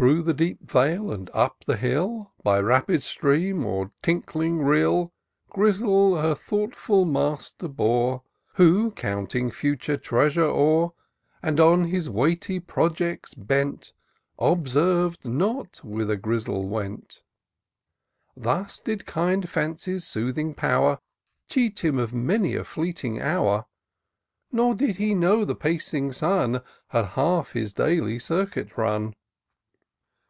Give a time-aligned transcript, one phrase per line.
[0.00, 2.32] Through the deep vale, and up the hill.
[2.42, 5.12] By rapid stream or tinkling rill.
[5.50, 8.22] Grizzle her thoughtful master bore.
[8.54, 10.92] Who, counting future treasure o'er.
[11.42, 13.92] And, on his weighty projects bent,
[14.38, 17.20] Observ'd not whither Grizzle went.
[18.34, 20.98] Thus did kind Fancy's soothing power
[21.46, 23.66] Cheat him of many a fleeting hour;
[24.50, 29.12] Nor did he know the pacing Sun Had half his daily circuit run.